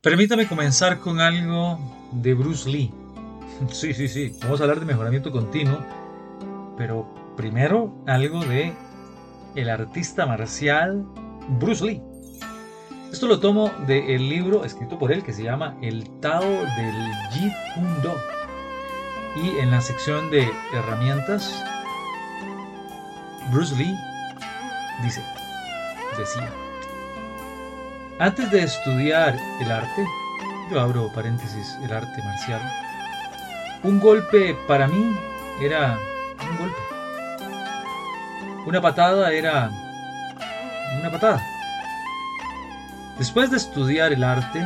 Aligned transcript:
Permítame 0.00 0.46
comenzar 0.46 1.00
con 1.00 1.20
algo 1.20 1.76
de 2.12 2.34
Bruce 2.34 2.70
Lee. 2.70 2.92
Sí, 3.72 3.92
sí, 3.92 4.06
sí, 4.06 4.32
vamos 4.40 4.60
a 4.60 4.62
hablar 4.62 4.78
de 4.78 4.86
mejoramiento 4.86 5.32
continuo, 5.32 5.84
pero 6.76 7.34
primero 7.36 8.04
algo 8.06 8.38
de 8.44 8.72
el 9.56 9.68
artista 9.68 10.24
marcial 10.26 11.04
Bruce 11.58 11.84
Lee. 11.84 12.00
Esto 13.10 13.26
lo 13.26 13.40
tomo 13.40 13.72
del 13.88 14.28
libro 14.28 14.64
escrito 14.64 14.96
por 15.00 15.10
él 15.10 15.24
que 15.24 15.32
se 15.32 15.42
llama 15.42 15.76
El 15.82 16.08
Tao 16.20 16.44
del 16.44 17.12
Jeet 17.32 17.52
Kune 17.74 18.00
Do. 18.04 18.14
Y 19.42 19.58
en 19.58 19.72
la 19.72 19.80
sección 19.80 20.30
de 20.30 20.48
herramientas, 20.72 21.64
Bruce 23.50 23.74
Lee 23.74 23.96
dice, 25.02 25.24
decía, 26.16 26.52
antes 28.18 28.50
de 28.50 28.62
estudiar 28.64 29.38
el 29.60 29.70
arte, 29.70 30.04
yo 30.70 30.80
abro 30.80 31.10
paréntesis, 31.12 31.76
el 31.82 31.92
arte 31.92 32.22
marcial, 32.22 32.60
un 33.82 34.00
golpe 34.00 34.56
para 34.66 34.88
mí 34.88 35.16
era 35.60 35.98
un 36.50 36.58
golpe. 36.58 36.76
Una 38.66 38.80
patada 38.80 39.32
era 39.32 39.70
una 41.00 41.10
patada. 41.10 41.40
Después 43.18 43.50
de 43.50 43.56
estudiar 43.56 44.12
el 44.12 44.22
arte, 44.22 44.64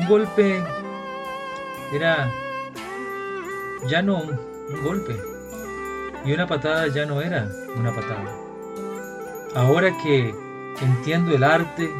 un 0.00 0.08
golpe 0.08 0.62
era 1.92 2.30
ya 3.88 4.02
no 4.02 4.18
un 4.18 4.82
golpe. 4.82 5.16
Y 6.24 6.32
una 6.32 6.46
patada 6.46 6.86
ya 6.88 7.04
no 7.04 7.20
era 7.20 7.48
una 7.76 7.94
patada. 7.94 8.30
Ahora 9.54 9.90
que 10.02 10.34
entiendo 10.80 11.34
el 11.34 11.44
arte, 11.44 11.90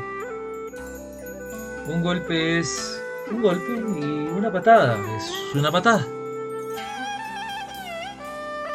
un 1.86 2.02
golpe 2.02 2.58
es 2.58 3.00
un 3.30 3.42
golpe 3.42 3.72
y 3.76 4.28
una 4.28 4.50
patada 4.52 4.98
es 5.16 5.32
una 5.54 5.70
patada. 5.70 6.04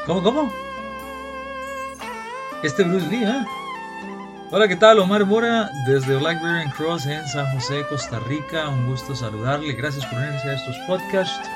¿Cómo, 0.05 0.23
cómo? 0.23 0.51
Este 2.63 2.83
Bruce 2.83 3.07
Lee, 3.07 3.23
¿eh? 3.23 3.45
Hola, 4.51 4.67
¿qué 4.67 4.75
tal? 4.75 4.99
Omar 4.99 5.25
Mora 5.25 5.69
desde 5.85 6.15
Blackberry 6.15 6.63
and 6.63 6.73
Cross 6.73 7.05
en 7.05 7.25
San 7.27 7.45
José, 7.53 7.85
Costa 7.87 8.19
Rica. 8.19 8.67
Un 8.69 8.87
gusto 8.87 9.15
saludarle. 9.15 9.73
Gracias 9.73 10.05
por 10.07 10.17
unirse 10.17 10.49
a 10.49 10.53
estos 10.53 10.75
podcasts. 10.87 11.47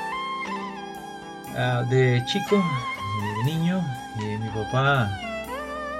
Ah, 1.56 1.82
de 1.88 2.22
chico, 2.26 2.56
de 2.56 3.44
niño, 3.44 3.84
y 4.20 4.36
mi 4.38 4.48
papá 4.50 5.10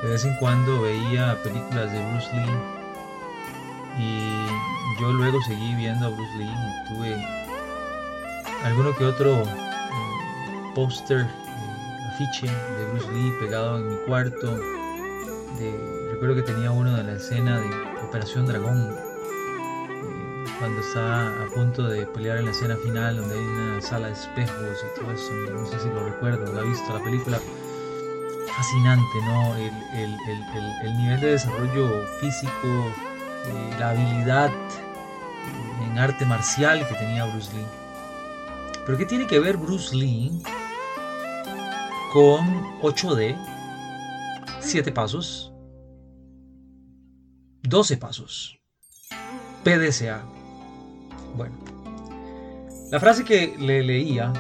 de 0.03 0.11
vez 0.11 0.25
en 0.25 0.35
cuando 0.37 0.83
veía 0.83 1.37
películas 1.43 1.91
de 1.91 2.07
Bruce 2.11 2.29
Lee 2.35 2.59
y 3.99 4.74
yo 5.01 5.13
luego 5.13 5.41
seguí 5.43 5.75
viendo 5.75 6.07
a 6.07 6.11
Bruce 6.11 6.37
Lee 6.37 6.51
y 6.51 6.95
tuve 6.95 7.27
alguno 8.65 8.95
que 8.97 9.05
otro 9.05 9.43
eh, 9.43 10.73
póster, 10.75 11.21
eh, 11.21 12.09
afiche 12.13 12.47
de 12.47 12.85
Bruce 12.93 13.11
Lee 13.13 13.33
pegado 13.41 13.79
en 13.79 13.89
mi 13.89 13.97
cuarto. 14.07 14.59
recuerdo 16.11 16.35
que 16.37 16.43
tenía 16.43 16.71
uno 16.71 16.97
de 16.97 17.03
la 17.03 17.13
escena 17.13 17.61
de 17.61 17.69
Operación 18.07 18.47
Dragón, 18.47 18.91
eh, 18.93 20.45
cuando 20.59 20.81
está 20.81 21.43
a 21.43 21.47
punto 21.55 21.89
de 21.89 22.07
pelear 22.07 22.39
en 22.39 22.47
la 22.47 22.51
escena 22.53 22.77
final, 22.77 23.17
donde 23.17 23.35
hay 23.35 23.45
una 23.45 23.81
sala 23.81 24.09
de 24.09 24.13
espejos 24.13 24.57
y 24.57 25.01
todo 25.01 25.13
eso. 25.13 25.33
No 25.53 25.67
sé 25.67 25.81
si 25.81 25.89
lo 25.89 26.05
recuerdo, 26.09 26.53
lo 26.53 26.63
he 26.63 26.69
visto 26.69 26.93
la 26.93 27.03
película. 27.03 27.41
Fascinante, 28.57 29.19
¿no? 29.27 29.57
el 29.57 30.97
nivel 30.97 31.21
de 31.21 31.27
desarrollo 31.33 32.07
físico, 32.21 32.93
la 33.79 33.91
habilidad 33.91 34.51
arte 35.99 36.25
marcial 36.25 36.87
que 36.89 36.95
tenía 36.95 37.25
Bruce 37.27 37.55
Lee. 37.55 37.67
Pero 38.85 38.99
¿qué 38.99 39.07
tiene 39.07 39.27
que 39.27 39.39
ver 39.39 39.57
Bruce 39.57 39.95
Lee 39.95 40.43
con 42.13 42.81
8D, 42.81 43.37
7 44.61 44.93
pasos, 44.93 45.53
12 47.63 47.97
pasos, 47.97 48.59
PDCA? 49.63 50.23
Bueno, 51.37 51.57
la 52.91 53.01
frase 53.01 53.25
que 53.25 53.57
le 53.59 53.83
leía, 53.83 54.33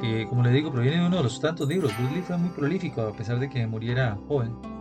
que 0.00 0.26
como 0.28 0.42
le 0.42 0.50
digo 0.50 0.72
proviene 0.72 0.98
de 0.98 1.06
uno 1.06 1.18
de 1.18 1.22
los 1.22 1.40
tantos 1.40 1.68
libros, 1.68 1.96
Bruce 1.96 2.14
Lee 2.14 2.22
fue 2.22 2.36
muy 2.36 2.50
prolífico 2.50 3.02
a 3.02 3.12
pesar 3.12 3.38
de 3.38 3.48
que 3.48 3.66
muriera 3.66 4.18
joven. 4.28 4.71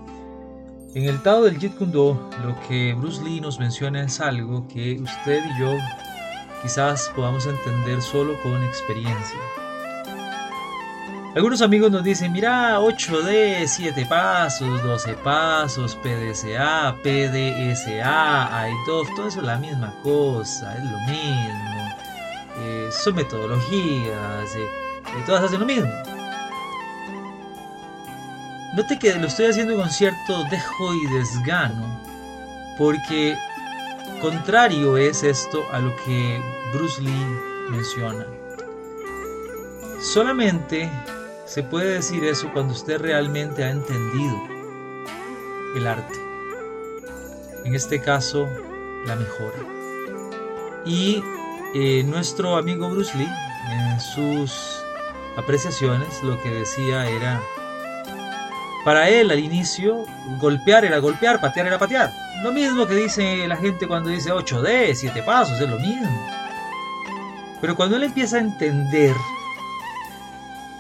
En 0.94 1.06
el 1.06 1.22
Tao 1.22 1.44
del 1.44 1.58
Jeet 1.58 1.74
Kune 1.78 1.94
Do, 1.94 2.30
lo 2.44 2.60
que 2.68 2.94
Bruce 2.94 3.24
Lee 3.24 3.40
nos 3.40 3.58
menciona 3.60 4.04
es 4.04 4.20
algo 4.20 4.68
que 4.68 5.00
usted 5.00 5.42
y 5.42 5.60
yo 5.60 5.78
quizás 6.62 7.10
podamos 7.16 7.46
entender 7.46 8.02
solo 8.02 8.36
con 8.44 8.62
experiencia. 8.62 9.40
Algunos 11.34 11.62
amigos 11.62 11.92
nos 11.92 12.04
dicen, 12.04 12.34
mira, 12.34 12.78
8D, 12.78 13.66
7 13.68 14.06
pasos, 14.10 14.84
12 14.84 15.14
pasos, 15.14 15.96
PDCA, 15.96 16.98
PDSA, 17.02 18.68
IDOF, 18.68 19.16
todo 19.16 19.30
eso 19.30 19.40
es 19.40 19.46
la 19.46 19.56
misma 19.56 19.94
cosa, 20.04 20.76
es 20.76 20.84
lo 20.84 21.00
mismo. 21.10 21.96
Eh, 22.60 22.90
son 22.92 23.16
metodologías, 23.16 24.56
eh, 24.58 24.68
y 25.18 25.26
todas 25.26 25.46
hacen 25.46 25.62
lo 25.62 25.66
mismo. 25.66 25.90
Note 28.74 28.98
que 28.98 29.14
lo 29.16 29.28
estoy 29.28 29.48
haciendo 29.48 29.76
con 29.76 29.90
cierto 29.90 30.46
dejo 30.50 30.94
y 30.94 31.06
desgano, 31.08 32.00
porque 32.78 33.38
contrario 34.22 34.96
es 34.96 35.24
esto 35.24 35.66
a 35.74 35.80
lo 35.80 35.94
que 35.98 36.42
Bruce 36.74 37.02
Lee 37.02 37.26
menciona. 37.70 38.26
Solamente 40.00 40.90
se 41.46 41.64
puede 41.64 41.96
decir 41.96 42.24
eso 42.24 42.50
cuando 42.54 42.74
usted 42.74 43.02
realmente 43.02 43.62
ha 43.62 43.72
entendido 43.72 44.42
el 45.76 45.86
arte. 45.86 46.18
En 47.66 47.76
este 47.76 48.00
caso, 48.00 48.48
la 49.06 49.18
mejora. 49.18 49.60
Y 50.86 51.22
eh, 51.76 52.04
nuestro 52.06 52.56
amigo 52.56 52.90
Bruce 52.90 53.18
Lee, 53.18 53.28
en 53.70 54.00
sus 54.00 54.82
apreciaciones, 55.36 56.24
lo 56.24 56.42
que 56.42 56.50
decía 56.52 57.10
era 57.10 57.42
para 58.84 59.10
él 59.10 59.30
al 59.32 59.40
inicio, 59.40 60.06
golpear 60.40 60.86
era 60.86 61.00
golpear, 61.00 61.40
patear 61.40 61.68
era 61.68 61.78
patear. 61.78 62.12
Lo 62.44 62.52
mismo 62.52 62.88
que 62.88 62.96
dice 62.96 63.48
la 63.48 63.56
gente 63.56 63.88
cuando 63.88 64.10
dice 64.10 64.32
8D, 64.32 64.96
7 64.96 65.22
pasos, 65.24 65.60
es 65.62 65.70
lo 65.70 65.78
mismo. 65.78 66.10
Pero 67.62 67.76
cuando 67.76 67.98
él 67.98 68.04
empieza 68.04 68.38
a 68.38 68.40
entender 68.40 69.16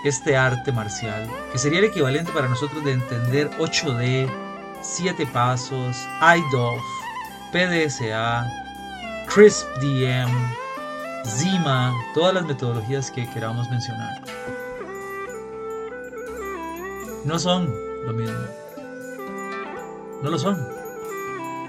este 0.03 0.35
arte 0.35 0.71
marcial, 0.71 1.29
que 1.51 1.59
sería 1.59 1.79
el 1.79 1.85
equivalente 1.85 2.31
para 2.31 2.47
nosotros 2.47 2.83
de 2.83 2.93
entender 2.93 3.51
8D, 3.59 4.27
7 4.81 5.27
pasos, 5.27 5.95
IDOF, 6.21 6.81
PDSA, 7.51 8.47
CRISP 9.27 9.67
DM, 9.79 10.31
ZIMA, 11.25 11.93
todas 12.15 12.33
las 12.33 12.45
metodologías 12.45 13.11
que 13.11 13.29
queramos 13.29 13.69
mencionar. 13.69 14.19
No 17.23 17.37
son 17.37 17.90
lo 18.05 18.13
mismo. 18.13 18.39
No 20.23 20.29
lo 20.29 20.37
son. 20.37 20.57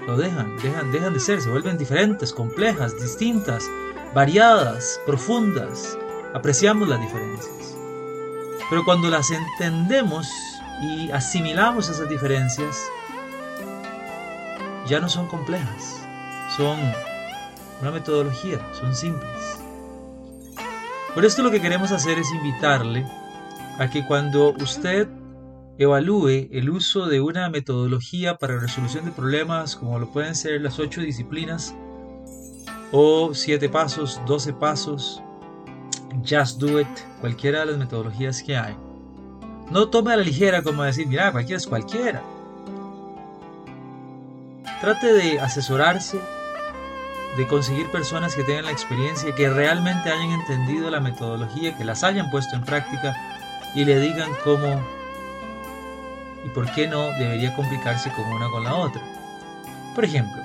Lo 0.07 0.17
dejan, 0.17 0.57
dejan, 0.57 0.91
dejan 0.91 1.13
de 1.13 1.19
ser, 1.19 1.41
se 1.41 1.49
vuelven 1.49 1.77
diferentes, 1.77 2.33
complejas, 2.33 2.99
distintas, 2.99 3.69
variadas, 4.13 4.99
profundas. 5.05 5.97
Apreciamos 6.33 6.87
las 6.87 6.99
diferencias. 6.99 7.77
Pero 8.69 8.83
cuando 8.83 9.09
las 9.09 9.31
entendemos 9.31 10.27
y 10.81 11.09
asimilamos 11.11 11.89
esas 11.89 12.09
diferencias, 12.09 12.77
ya 14.87 14.99
no 14.99 15.07
son 15.07 15.27
complejas, 15.27 16.05
son 16.57 16.77
una 17.81 17.91
metodología, 17.91 18.59
son 18.73 18.93
simples. 18.95 19.59
Por 21.13 21.23
esto 21.23 21.43
lo 21.43 21.51
que 21.51 21.61
queremos 21.61 21.91
hacer 21.91 22.17
es 22.17 22.31
invitarle 22.31 23.05
a 23.79 23.89
que 23.89 24.05
cuando 24.05 24.53
usted 24.59 25.07
evalúe 25.77 26.49
el 26.51 26.69
uso 26.69 27.07
de 27.07 27.21
una 27.21 27.49
metodología 27.49 28.37
para 28.37 28.59
resolución 28.59 29.05
de 29.05 29.11
problemas 29.11 29.75
como 29.75 29.97
lo 29.99 30.07
pueden 30.11 30.35
ser 30.35 30.61
las 30.61 30.79
ocho 30.79 31.01
disciplinas 31.01 31.73
o 32.91 33.33
siete 33.33 33.69
pasos, 33.69 34.21
12 34.27 34.53
pasos, 34.53 35.21
just 36.27 36.59
do 36.59 36.79
it, 36.79 36.87
cualquiera 37.21 37.61
de 37.61 37.65
las 37.67 37.77
metodologías 37.77 38.43
que 38.43 38.55
hay. 38.55 38.75
No 39.71 39.89
tome 39.89 40.13
a 40.13 40.17
la 40.17 40.23
ligera 40.23 40.61
como 40.61 40.83
decir, 40.83 41.07
mira, 41.07 41.31
cualquiera 41.31 41.57
es 41.57 41.65
cualquiera. 41.65 42.21
Trate 44.79 45.11
de 45.11 45.39
asesorarse, 45.39 46.19
de 47.35 47.47
conseguir 47.47 47.89
personas 47.89 48.35
que 48.35 48.43
tengan 48.43 48.65
la 48.65 48.71
experiencia, 48.71 49.33
que 49.33 49.49
realmente 49.49 50.11
hayan 50.11 50.31
entendido 50.31 50.91
la 50.91 50.99
metodología, 50.99 51.75
que 51.75 51.85
las 51.85 52.03
hayan 52.03 52.29
puesto 52.29 52.55
en 52.55 52.63
práctica 52.63 53.15
y 53.73 53.85
le 53.85 53.99
digan 53.99 54.29
cómo 54.43 54.83
y 56.43 56.49
por 56.49 56.69
qué 56.73 56.87
no 56.87 57.09
debería 57.11 57.55
complicarse 57.55 58.11
con 58.11 58.25
una 58.25 58.49
con 58.49 58.63
la 58.63 58.75
otra. 58.75 59.01
Por 59.95 60.05
ejemplo, 60.05 60.41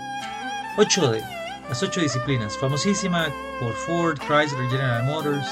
8D, 0.77 1.23
las 1.69 1.83
8 1.83 2.01
disciplinas, 2.01 2.57
famosísima 2.57 3.29
por 3.61 3.73
Ford, 3.73 4.19
Chrysler, 4.19 4.69
General 4.71 5.03
Motors, 5.05 5.47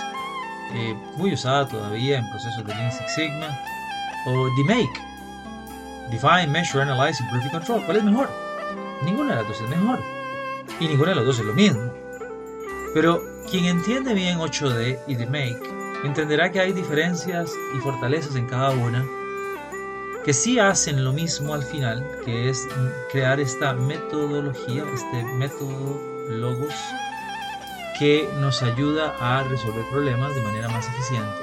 eh, 0.74 0.94
muy 1.16 1.32
usada 1.32 1.66
todavía 1.66 2.18
en 2.18 2.30
procesos 2.30 2.64
de 2.66 2.74
Lean 2.74 2.92
Six 2.92 3.14
Sigma, 3.14 3.58
o 4.26 4.48
DMAKE, 4.56 5.00
Define, 6.10 6.48
Measure, 6.48 6.82
Analyze, 6.82 7.22
Improve 7.22 7.46
y 7.46 7.50
Control. 7.50 7.84
¿Cuál 7.84 7.96
es 7.98 8.04
mejor? 8.04 8.30
Ninguna 9.04 9.30
de 9.30 9.36
las 9.36 9.48
dos 9.48 9.60
es 9.60 9.68
mejor. 9.68 10.00
Y 10.80 10.88
ninguna 10.88 11.10
de 11.10 11.16
las 11.16 11.24
dos 11.24 11.38
es 11.38 11.44
lo 11.44 11.54
mismo. 11.54 11.92
Pero 12.94 13.20
quien 13.50 13.66
entiende 13.66 14.14
bien 14.14 14.38
8D 14.38 14.98
y 15.06 15.14
DMAKE 15.16 15.60
entenderá 16.04 16.50
que 16.50 16.60
hay 16.60 16.72
diferencias 16.72 17.52
y 17.76 17.78
fortalezas 17.80 18.36
en 18.36 18.46
cada 18.46 18.70
una 18.70 19.04
que 20.26 20.32
sí 20.32 20.58
hacen 20.58 21.04
lo 21.04 21.12
mismo 21.12 21.54
al 21.54 21.62
final, 21.62 22.04
que 22.24 22.50
es 22.50 22.66
crear 23.12 23.38
esta 23.38 23.74
metodología, 23.74 24.82
este 24.92 25.22
método 25.22 26.00
logos, 26.28 26.74
que 27.96 28.28
nos 28.40 28.60
ayuda 28.60 29.14
a 29.20 29.44
resolver 29.44 29.84
problemas 29.88 30.34
de 30.34 30.40
manera 30.40 30.68
más 30.68 30.88
eficiente. 30.88 31.42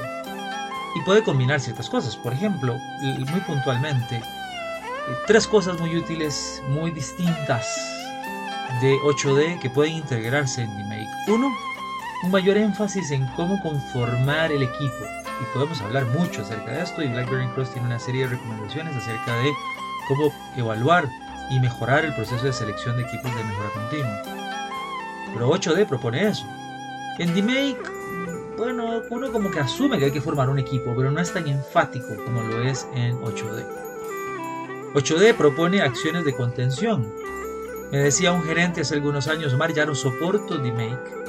Y 0.95 1.01
puede 1.05 1.23
combinar 1.23 1.61
ciertas 1.61 1.89
cosas. 1.89 2.17
Por 2.17 2.33
ejemplo, 2.33 2.77
muy 3.01 3.39
puntualmente, 3.47 4.21
tres 5.27 5.47
cosas 5.47 5.79
muy 5.79 5.95
útiles, 5.95 6.61
muy 6.67 6.91
distintas 6.91 7.65
de 8.81 8.97
8D 8.97 9.61
que 9.61 9.69
pueden 9.69 9.93
integrarse 9.93 10.61
en 10.61 10.77
DMake. 10.77 11.29
Uno, 11.29 11.49
un 12.23 12.31
mayor 12.31 12.57
énfasis 12.57 13.11
en 13.11 13.25
cómo 13.37 13.61
conformar 13.61 14.51
el 14.51 14.63
equipo 14.63 15.22
y 15.41 15.53
podemos 15.53 15.81
hablar 15.81 16.05
mucho 16.07 16.41
acerca 16.41 16.71
de 16.71 16.83
esto 16.83 17.01
y 17.01 17.07
BlackBerry 17.07 17.47
Cross 17.49 17.71
tiene 17.71 17.87
una 17.87 17.99
serie 17.99 18.23
de 18.23 18.35
recomendaciones 18.35 18.95
acerca 18.95 19.35
de 19.37 19.51
cómo 20.07 20.33
evaluar 20.57 21.07
y 21.49 21.59
mejorar 21.59 22.05
el 22.05 22.13
proceso 22.13 22.45
de 22.45 22.53
selección 22.53 22.97
de 22.97 23.03
equipos 23.03 23.35
de 23.35 23.43
mejora 23.43 23.69
continua. 23.73 24.21
Pero 25.33 25.49
8D 25.49 25.87
propone 25.87 26.27
eso. 26.27 26.45
En 27.19 27.33
DMake, 27.33 27.81
bueno, 28.57 29.01
uno 29.09 29.31
como 29.31 29.51
que 29.51 29.59
asume 29.59 29.99
que 29.99 30.05
hay 30.05 30.11
que 30.11 30.21
formar 30.21 30.49
un 30.49 30.59
equipo, 30.59 30.93
pero 30.95 31.11
no 31.11 31.19
es 31.19 31.33
tan 31.33 31.47
enfático 31.47 32.15
como 32.23 32.41
lo 32.41 32.61
es 32.61 32.87
en 32.93 33.19
8D. 33.21 33.65
8D 34.93 35.35
propone 35.35 35.81
acciones 35.81 36.23
de 36.25 36.35
contención. 36.35 37.11
Me 37.91 37.99
decía 37.99 38.31
un 38.31 38.43
gerente 38.43 38.81
hace 38.81 38.95
algunos 38.95 39.27
años, 39.27 39.53
Omar, 39.53 39.73
ya 39.73 39.85
no 39.85 39.95
soporto 39.95 40.57
DMake 40.57 41.23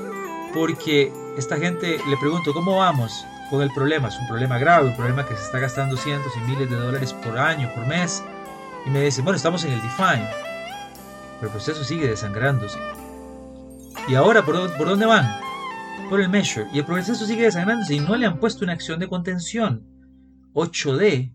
porque 0.54 1.12
esta 1.36 1.56
gente 1.56 1.98
le 2.08 2.16
pregunto, 2.16 2.54
¿cómo 2.54 2.76
vamos? 2.76 3.26
Con 3.50 3.62
el 3.62 3.70
problema. 3.70 4.08
Es 4.08 4.18
un 4.18 4.26
problema 4.26 4.58
grave, 4.58 4.88
un 4.88 4.96
problema 4.96 5.24
que 5.26 5.36
se 5.36 5.42
está 5.42 5.58
gastando 5.58 5.96
cientos 5.96 6.32
y 6.36 6.40
miles 6.50 6.70
de 6.70 6.76
dólares 6.76 7.12
por 7.12 7.38
año, 7.38 7.70
por 7.74 7.86
mes. 7.86 8.22
Y 8.86 8.90
me 8.90 9.02
dice, 9.02 9.22
bueno, 9.22 9.36
estamos 9.36 9.64
en 9.64 9.72
el 9.72 9.82
define, 9.82 10.28
pero 11.40 11.46
el 11.46 11.50
proceso 11.50 11.84
sigue 11.84 12.08
desangrándose. 12.08 12.78
¿Y 14.08 14.14
ahora 14.14 14.44
por, 14.44 14.76
por 14.76 14.88
dónde 14.88 15.06
van? 15.06 15.40
Por 16.10 16.20
el 16.20 16.28
measure. 16.28 16.66
Y 16.72 16.78
el 16.78 16.84
proceso 16.84 17.24
sigue 17.26 17.44
desangrándose 17.44 17.94
y 17.94 18.00
no 18.00 18.16
le 18.16 18.26
han 18.26 18.38
puesto 18.38 18.64
una 18.64 18.74
acción 18.74 18.98
de 18.98 19.08
contención. 19.08 19.82
8D 20.52 21.32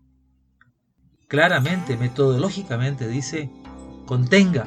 claramente, 1.30 1.96
metodológicamente 1.96 3.06
dice, 3.06 3.50
contenga. 4.04 4.66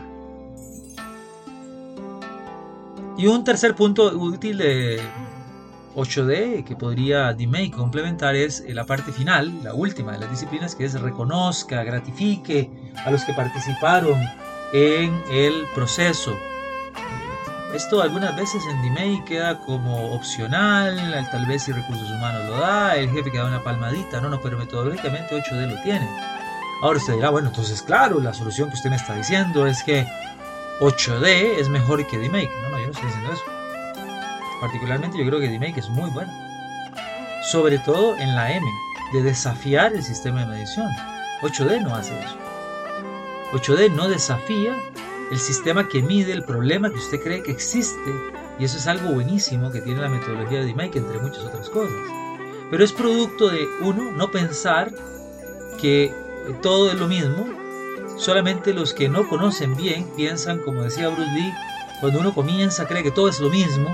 Y 3.18 3.28
un 3.28 3.44
tercer 3.44 3.76
punto 3.76 4.18
útil 4.18 4.58
de, 4.58 5.02
8D 5.96 6.64
que 6.64 6.76
podría 6.76 7.34
DMake 7.34 7.72
complementar 7.72 8.36
es 8.36 8.64
la 8.68 8.86
parte 8.86 9.12
final, 9.12 9.52
la 9.64 9.74
última 9.74 10.14
de 10.14 10.20
las 10.20 10.30
disciplinas, 10.30 10.76
que 10.76 10.86
es 10.86 11.00
reconozca, 11.00 11.84
gratifique 11.84 12.70
a 13.06 13.12
los 13.12 13.24
que 13.24 13.34
participaron 13.34 14.20
en 14.74 15.22
el 15.32 15.66
proceso. 15.76 16.34
Esto 17.74 18.02
algunas 18.02 18.36
veces 18.36 18.62
en 18.70 18.82
DMake 18.84 19.26
queda 19.26 19.60
como 19.62 20.14
opcional, 20.14 21.28
tal 21.32 21.46
vez 21.48 21.64
si 21.64 21.72
recursos 21.72 22.10
humanos 22.12 22.46
lo 22.48 22.60
da, 22.60 22.96
el 22.96 23.10
jefe 23.10 23.32
queda 23.32 23.46
una 23.46 23.64
palmadita, 23.64 24.22
no, 24.22 24.30
no, 24.30 24.40
pero 24.42 24.58
metodológicamente 24.58 25.36
8D 25.36 25.76
lo 25.76 25.82
tiene. 25.82 26.08
Ahora 26.84 26.98
usted 26.98 27.14
dirá, 27.14 27.30
bueno, 27.30 27.48
entonces 27.48 27.82
claro, 27.82 28.20
la 28.20 28.34
solución 28.34 28.70
que 28.70 28.76
usted 28.76 28.90
me 28.90 28.98
está 28.98 29.16
diciendo 29.16 29.66
es 29.66 29.82
que 29.84 30.06
8D 30.82 31.58
es 31.58 31.70
mejor 31.70 32.06
que 32.06 32.18
DMake. 32.18 32.52
No, 32.62 32.70
no, 32.70 32.80
yo 32.80 32.86
no 32.88 32.92
estoy 32.92 33.06
diciendo 33.06 33.32
eso. 33.32 33.44
Particularmente 34.64 35.18
yo 35.18 35.26
creo 35.26 35.42
que 35.42 35.50
DMake 35.50 35.78
es 35.78 35.90
muy 35.90 36.10
bueno. 36.12 36.32
Sobre 37.52 37.80
todo 37.80 38.16
en 38.16 38.34
la 38.34 38.54
M, 38.54 38.66
de 39.12 39.22
desafiar 39.22 39.92
el 39.92 40.02
sistema 40.02 40.40
de 40.40 40.46
medición. 40.46 40.88
8D 41.42 41.82
no 41.82 41.94
hace 41.94 42.18
eso. 42.18 42.38
8D 43.52 43.92
no 43.92 44.08
desafía 44.08 44.74
el 45.30 45.38
sistema 45.38 45.90
que 45.90 46.02
mide 46.02 46.32
el 46.32 46.46
problema 46.46 46.90
que 46.90 46.96
usted 46.96 47.20
cree 47.22 47.44
que 47.44 47.52
existe. 47.52 48.10
Y 48.58 48.64
eso 48.64 48.78
es 48.78 48.88
algo 48.88 49.12
buenísimo 49.12 49.70
que 49.70 49.82
tiene 49.82 50.00
la 50.00 50.08
metodología 50.08 50.62
de 50.62 50.72
DMake, 50.72 50.96
entre 50.96 51.20
muchas 51.20 51.44
otras 51.44 51.70
cosas. 51.70 51.92
Pero 52.72 52.86
es 52.86 52.94
producto 52.94 53.50
de, 53.50 53.68
uno, 53.82 54.14
no 54.14 54.32
pensar 54.32 54.94
que 55.82 56.14
todo 56.62 56.90
es 56.90 56.98
lo 56.98 57.10
mismo. 57.10 57.50
Solamente 58.16 58.74
los 58.74 58.94
que 58.94 59.10
no 59.10 59.28
conocen 59.28 59.76
bien 59.76 60.10
piensan, 60.16 60.60
como 60.60 60.84
decía 60.84 61.10
Bruce 61.10 61.32
Lee, 61.34 61.54
cuando 62.00 62.22
uno 62.22 62.34
comienza 62.34 62.88
cree 62.88 63.04
que 63.04 63.12
todo 63.12 63.28
es 63.28 63.42
lo 63.42 63.50
mismo 63.50 63.90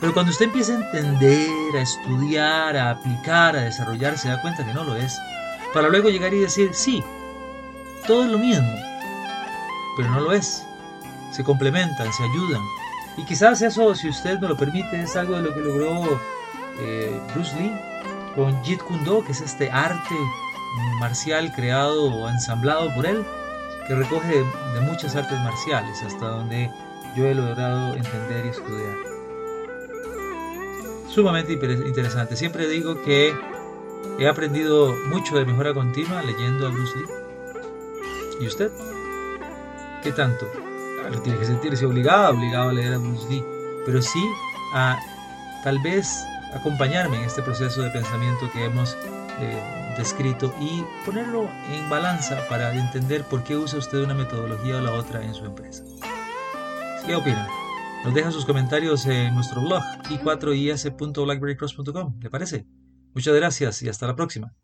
pero 0.00 0.14
cuando 0.14 0.32
usted 0.32 0.46
empieza 0.46 0.72
a 0.72 0.76
entender, 0.76 1.76
a 1.76 1.82
estudiar, 1.82 2.76
a 2.76 2.90
aplicar, 2.90 3.54
a 3.54 3.60
desarrollar, 3.60 4.16
se 4.16 4.28
da 4.28 4.40
cuenta 4.40 4.64
que 4.64 4.72
no 4.72 4.82
lo 4.82 4.96
es. 4.96 5.20
Para 5.74 5.88
luego 5.88 6.08
llegar 6.08 6.32
y 6.32 6.40
decir, 6.40 6.70
sí, 6.72 7.04
todo 8.06 8.24
es 8.24 8.30
lo 8.30 8.38
mismo, 8.38 8.74
pero 9.96 10.10
no 10.10 10.20
lo 10.20 10.32
es. 10.32 10.66
Se 11.30 11.44
complementan, 11.44 12.10
se 12.14 12.24
ayudan. 12.24 12.62
Y 13.18 13.24
quizás 13.24 13.60
eso, 13.60 13.94
si 13.94 14.08
usted 14.08 14.40
me 14.40 14.48
lo 14.48 14.56
permite, 14.56 15.02
es 15.02 15.14
algo 15.16 15.36
de 15.36 15.42
lo 15.42 15.54
que 15.54 15.60
logró 15.60 16.18
eh, 16.78 17.20
Bruce 17.34 17.54
Lee 17.56 17.72
con 18.34 18.62
Jeet 18.64 18.82
Kune 18.82 19.04
Do, 19.04 19.22
que 19.22 19.32
es 19.32 19.42
este 19.42 19.70
arte 19.70 20.14
marcial 20.98 21.52
creado 21.52 22.04
o 22.04 22.28
ensamblado 22.30 22.92
por 22.94 23.04
él, 23.04 23.22
que 23.86 23.94
recoge 23.94 24.44
de 24.74 24.80
muchas 24.80 25.14
artes 25.14 25.38
marciales, 25.40 26.02
hasta 26.02 26.26
donde 26.26 26.70
yo 27.14 27.26
he 27.26 27.34
logrado 27.34 27.94
entender 27.94 28.46
y 28.46 28.48
estudiar 28.48 29.09
sumamente 31.12 31.52
interesante. 31.52 32.36
Siempre 32.36 32.68
digo 32.68 33.02
que 33.02 33.34
he 34.18 34.28
aprendido 34.28 34.94
mucho 35.08 35.36
de 35.36 35.44
mejora 35.44 35.74
continua 35.74 36.22
leyendo 36.22 36.66
a 36.66 36.70
Bruce 36.70 36.96
Lee. 36.96 37.06
¿Y 38.40 38.46
usted? 38.46 38.70
¿Qué 40.02 40.12
tanto? 40.12 40.46
No 41.10 41.20
tiene 41.22 41.38
que 41.38 41.44
sentirse 41.44 41.84
obligado, 41.84 42.34
obligado 42.34 42.70
a 42.70 42.72
leer 42.72 42.94
a 42.94 42.98
Bruce 42.98 43.28
Lee, 43.28 43.44
pero 43.84 44.00
sí 44.00 44.22
a 44.74 44.98
tal 45.64 45.78
vez 45.80 46.08
acompañarme 46.54 47.18
en 47.18 47.24
este 47.24 47.42
proceso 47.42 47.82
de 47.82 47.90
pensamiento 47.90 48.50
que 48.52 48.64
hemos 48.64 48.96
eh, 49.40 49.94
descrito 49.96 50.54
y 50.60 50.84
ponerlo 51.04 51.48
en 51.72 51.88
balanza 51.90 52.46
para 52.48 52.72
entender 52.74 53.24
por 53.24 53.42
qué 53.42 53.56
usa 53.56 53.78
usted 53.78 53.98
una 53.98 54.14
metodología 54.14 54.76
o 54.76 54.80
la 54.80 54.92
otra 54.92 55.22
en 55.22 55.34
su 55.34 55.44
empresa. 55.44 55.82
¿Qué 57.06 57.14
opina? 57.16 57.48
Nos 58.04 58.14
dejan 58.14 58.32
sus 58.32 58.46
comentarios 58.46 59.04
en 59.06 59.34
nuestro 59.34 59.60
blog 59.60 59.82
i4is.blackberrycross.com. 60.08 62.18
¿Le 62.20 62.30
parece? 62.30 62.66
Muchas 63.14 63.34
gracias 63.34 63.82
y 63.82 63.88
hasta 63.88 64.06
la 64.06 64.16
próxima. 64.16 64.54